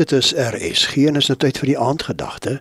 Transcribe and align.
Dit 0.00 0.12
is 0.12 0.32
RSG 0.32 0.96
en 0.96 1.18
is 1.20 1.26
nou 1.28 1.34
tyd 1.36 1.58
vir 1.60 1.68
die 1.68 1.78
aandgedagte. 1.78 2.52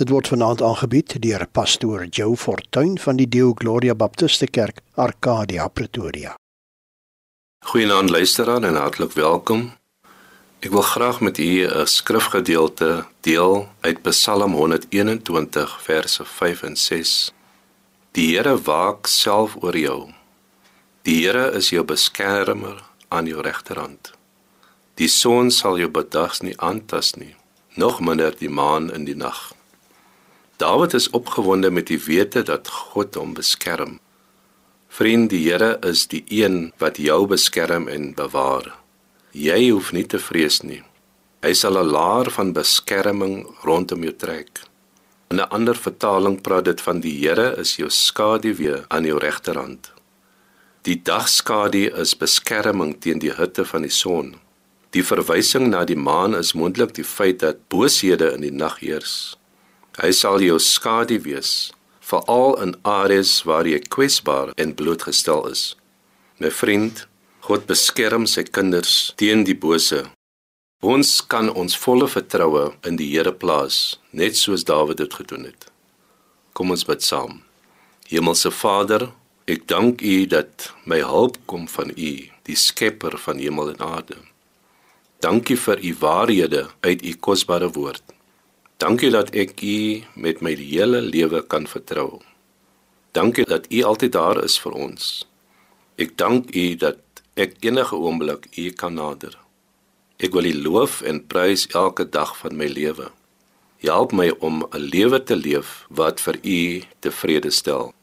Dit 0.00 0.08
word 0.08 0.30
vanaand 0.32 0.62
aangebied 0.64 1.18
deur 1.20 1.42
pastoor 1.52 2.06
Joe 2.08 2.38
Fortuin 2.40 2.94
van 2.98 3.18
die 3.20 3.26
Deo 3.28 3.50
Gloria 3.58 3.92
Baptiste 3.94 4.48
Kerk, 4.48 4.80
Arcadia, 4.94 5.68
Pretoria. 5.68 6.32
Goeienaand 7.68 8.10
luisteraar 8.10 8.64
en 8.64 8.80
hartlik 8.80 9.12
welkom. 9.12 9.74
Ek 10.64 10.72
wil 10.72 10.86
graag 10.88 11.20
met 11.20 11.36
u 11.38 11.68
'n 11.68 11.86
skrifgedeelte 11.86 13.04
deel 13.20 13.68
uit 13.80 14.02
Psalm 14.02 14.52
121 14.52 15.78
verse 15.82 16.24
5 16.24 16.62
en 16.62 16.76
6. 16.76 17.32
Die 18.12 18.36
Here 18.36 18.56
waak 18.56 19.06
self 19.06 19.56
oor 19.60 19.76
jou. 19.76 20.12
Die 21.02 21.26
Here 21.26 21.52
is 21.52 21.68
jou 21.68 21.84
beskermer 21.84 22.82
aan 23.08 23.26
jou 23.26 23.42
regterhand. 23.42 24.16
Die 24.96 25.08
son 25.12 25.50
sal 25.52 25.76
jou 25.76 25.90
bedags 25.92 26.40
nie 26.40 26.54
aantas 26.56 27.14
nie, 27.20 27.34
nog 27.76 28.00
minder 28.00 28.32
die 28.32 28.48
maan 28.48 28.88
in 28.88 29.04
die 29.04 29.16
nag. 29.16 29.52
Dawid 30.56 30.94
is 30.96 31.10
opgewonde 31.12 31.70
met 31.70 31.90
die 31.90 32.00
wete 32.00 32.40
dat 32.42 32.68
God 32.68 33.18
hom 33.20 33.34
beskerm. 33.36 33.98
Vriend, 34.88 35.28
die 35.28 35.42
Here 35.44 35.76
is 35.84 36.06
die 36.08 36.22
een 36.32 36.72
wat 36.80 36.96
jou 36.96 37.26
beskerm 37.28 37.90
en 37.92 38.14
bewaar. 38.16 38.70
Jy 39.36 39.68
hoef 39.68 39.90
nie 39.92 40.06
te 40.08 40.16
vrees 40.16 40.62
nie. 40.64 40.80
Hy 41.44 41.52
sal 41.52 41.76
'n 41.76 41.92
laar 41.92 42.30
van 42.30 42.54
beskerming 42.56 43.44
rondom 43.68 44.02
jou 44.02 44.16
trek. 44.16 44.64
In 45.28 45.36
'n 45.36 45.50
ander 45.50 45.76
vertaling 45.76 46.40
praat 46.40 46.64
dit 46.64 46.80
van 46.80 47.00
die 47.00 47.12
Here 47.20 47.56
is 47.60 47.76
jou 47.76 47.90
skaduwee 47.90 48.84
aan 48.88 49.04
jou 49.04 49.18
regterhand. 49.18 49.92
Die 50.82 51.02
dagskadu 51.02 51.90
is 52.00 52.16
beskerming 52.16 53.00
teen 53.00 53.18
die 53.18 53.34
hitte 53.34 53.64
van 53.64 53.82
die 53.82 53.90
son. 53.90 54.45
Die 54.94 55.02
verwysing 55.02 55.70
na 55.70 55.84
die 55.84 55.98
maan 55.98 56.36
is 56.38 56.54
moontlik 56.54 56.94
die 56.94 57.04
feit 57.04 57.40
dat 57.42 57.64
booshede 57.72 58.30
in 58.36 58.44
die 58.46 58.54
nag 58.54 58.78
heers. 58.84 59.36
Hy 59.96 60.12
sal 60.12 60.42
jou 60.44 60.58
skadu 60.60 61.18
wees, 61.24 61.72
veral 62.00 62.56
in 62.62 62.74
areas 62.84 63.40
waar 63.48 63.66
jy 63.66 63.80
kwesbaar 63.80 64.52
en 64.60 64.74
blootgestel 64.76 65.46
is. 65.50 65.74
My 66.38 66.50
vriend, 66.52 67.06
God 67.46 67.66
beskerm 67.66 68.26
sy 68.28 68.44
kinders 68.44 69.14
teen 69.16 69.44
die 69.46 69.56
bose. 69.56 70.04
Ons 70.84 71.22
kan 71.24 71.48
ons 71.48 71.78
volle 71.80 72.08
vertroue 72.10 72.66
in 72.86 72.98
die 73.00 73.08
Here 73.14 73.32
plaas, 73.32 73.96
net 74.12 74.36
soos 74.36 74.66
Dawid 74.68 75.00
dit 75.00 75.14
gedoen 75.18 75.48
het. 75.48 75.70
Kom 76.52 76.70
ons 76.74 76.84
bid 76.84 77.02
saam. 77.02 77.40
Hemelse 78.10 78.52
Vader, 78.52 79.08
ek 79.48 79.64
dank 79.70 80.04
U 80.04 80.16
dat 80.30 80.70
my 80.84 81.00
hulp 81.00 81.40
kom 81.50 81.64
van 81.70 81.90
U, 81.96 82.12
die 82.46 82.58
skepper 82.60 83.16
van 83.24 83.40
hemel 83.40 83.72
en 83.72 83.80
aarde. 83.82 84.20
Dankie 85.26 85.56
vir 85.58 85.80
u 85.82 85.90
waarhede 85.98 86.66
uit 86.80 87.00
u 87.02 87.12
kosbare 87.18 87.70
woord. 87.74 88.02
Dankie 88.78 89.08
dat 89.10 89.32
ek 89.34 89.58
u 89.62 90.04
met 90.14 90.38
my 90.44 90.52
hele 90.54 91.00
lewe 91.02 91.40
kan 91.50 91.66
vertrou. 91.66 92.20
Dankie 93.10 93.44
dat 93.44 93.66
u 93.72 93.82
altyd 93.82 94.12
daar 94.12 94.38
is 94.44 94.54
vir 94.62 94.76
ons. 94.86 95.26
Ek 95.98 96.14
dank 96.14 96.54
u 96.54 96.66
dat 96.78 97.02
ek 97.34 97.58
enige 97.66 97.98
oomblik 97.98 98.46
u 98.54 98.70
kan 98.70 98.94
nader. 98.94 99.34
Ek 100.22 100.30
wil 100.30 100.46
u 100.46 100.54
loof 100.68 101.02
en 101.02 101.18
prys 101.26 101.66
elke 101.74 102.06
dag 102.06 102.36
van 102.44 102.54
my 102.54 102.70
lewe. 102.70 103.10
Help 103.82 104.14
my 104.14 104.30
om 104.38 104.62
'n 104.70 104.78
lewe 104.94 105.22
te 105.22 105.34
leef 105.36 105.86
wat 105.90 106.20
vir 106.20 106.38
u 106.42 106.82
tevrede 107.00 107.50
stel. 107.50 107.94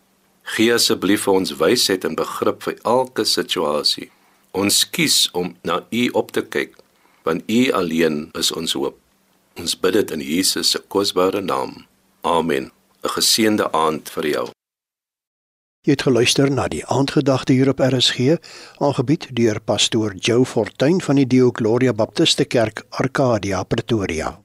Gee 0.43 0.73
asseblief 0.73 1.23
vir 1.23 1.33
ons 1.33 1.55
wysheid 1.55 2.03
en 2.03 2.15
begrip 2.15 2.63
vir 2.63 2.75
elke 2.83 3.23
situasie. 3.23 4.11
Ons 4.51 4.89
kies 4.89 5.29
om 5.31 5.55
na 5.63 5.85
u 5.89 6.09
op 6.11 6.31
te 6.31 6.41
kyk 6.41 6.82
want 7.23 7.43
U 7.49 7.71
alleen 7.71 8.29
is 8.39 8.51
ons 8.51 8.73
hoop. 8.73 8.97
Ons 9.59 9.79
bid 9.79 9.93
dit 9.93 10.11
in 10.11 10.21
Jesus 10.21 10.69
se 10.69 10.81
kosbare 10.87 11.41
naam. 11.41 11.85
Amen. 12.21 12.71
'n 13.03 13.09
Geseënde 13.09 13.71
aand 13.71 14.09
vir 14.09 14.27
jou. 14.27 14.49
Jy 15.83 15.91
het 15.91 16.01
geluister 16.01 16.51
na 16.51 16.67
die 16.67 16.85
aandgedagte 16.85 17.53
hier 17.53 17.69
op 17.69 17.79
RSG, 17.79 18.37
aangebied 18.79 19.27
deur 19.35 19.59
pastoor 19.59 20.15
Joe 20.15 20.45
Fortuin 20.45 21.01
van 21.01 21.15
die 21.15 21.27
Dio 21.27 21.49
Gloria 21.51 21.93
Baptiste 21.93 22.45
Kerk, 22.45 22.85
Arcadia, 22.89 23.63
Pretoria. 23.63 24.42